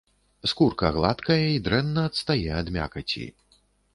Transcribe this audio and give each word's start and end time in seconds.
Скурка 0.51 0.89
гладкая 0.95 1.37
і 1.57 1.59
дрэнна 1.67 2.05
адстае 2.11 2.49
ад 2.61 2.67
мякаці. 2.79 3.27